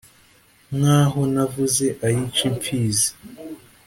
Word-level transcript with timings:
Nk' 0.77 0.91
aho 0.99 1.19
navuze 1.33 1.85
ayica 2.05 2.41
impfizi. 2.49 3.09